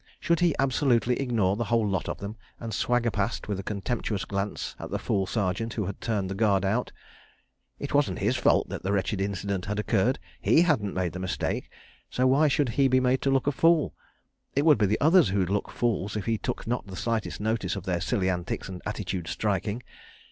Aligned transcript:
Should 0.19 0.39
he 0.39 0.55
absolutely 0.57 1.19
ignore 1.19 1.55
the 1.55 1.65
whole 1.65 1.87
lot 1.87 2.09
of 2.09 2.17
them, 2.17 2.35
and 2.59 2.73
swagger 2.73 3.11
past 3.11 3.47
with 3.47 3.59
a 3.59 3.63
contemptuous 3.63 4.25
glance 4.25 4.75
at 4.79 4.89
the 4.89 4.97
fool 4.97 5.27
Sergeant 5.27 5.75
who 5.75 5.85
had 5.85 6.01
turned 6.01 6.27
the 6.27 6.33
Guard 6.33 6.65
out?... 6.65 6.91
It 7.77 7.93
wasn't 7.93 8.17
his 8.17 8.35
fault 8.35 8.67
that 8.69 8.81
the 8.81 8.91
wretched 8.91 9.21
incident 9.21 9.65
had 9.67 9.77
occurred.... 9.77 10.17
He 10.41 10.63
hadn't 10.63 10.95
made 10.95 11.13
the 11.13 11.19
mistake, 11.19 11.69
so 12.09 12.25
why 12.25 12.47
should 12.47 12.69
he 12.69 12.87
be 12.87 12.99
made 12.99 13.21
to 13.21 13.29
look 13.29 13.45
a 13.45 13.51
fool? 13.51 13.93
It 14.55 14.65
would 14.65 14.79
be 14.79 14.87
the 14.87 14.99
others 14.99 15.29
who'd 15.29 15.51
look 15.51 15.65
the 15.67 15.73
fools, 15.73 16.15
if 16.17 16.25
he 16.25 16.39
took 16.39 16.65
not 16.65 16.87
the 16.87 16.95
slightest 16.95 17.39
notice 17.39 17.75
of 17.75 17.83
their 17.83 18.01
silly 18.01 18.27
antics 18.27 18.67
and 18.67 18.81
attitude 18.87 19.27
striking. 19.27 19.83